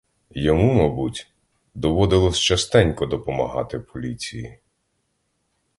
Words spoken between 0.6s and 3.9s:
мабуть, доводилось частенько допомагати